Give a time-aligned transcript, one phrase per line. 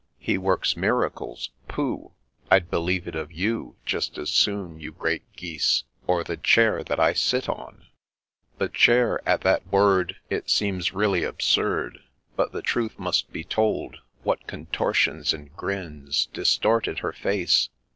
[0.17, 2.13] —He works miracles!— pooh!—
[2.49, 6.99] I'd believe it of you Just as soon, you great Geese,— or the Chair that
[6.99, 7.85] I sit on!
[8.21, 11.99] * The Chair,— at that word,— it seems really absurd,
[12.35, 17.69] But the truth must be told,— what contortions and grins Distorted her face